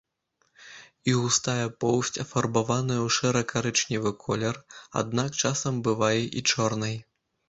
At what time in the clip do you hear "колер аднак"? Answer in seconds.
4.23-5.29